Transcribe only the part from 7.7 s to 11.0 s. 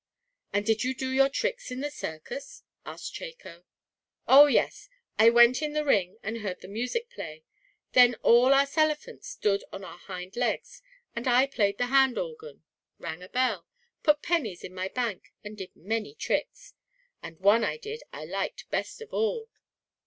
Then all us elephants stood on our hind legs,